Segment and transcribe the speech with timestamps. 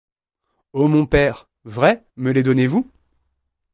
[0.73, 1.47] Ô mon père!
[1.63, 2.89] vrai, me les donnez-vous?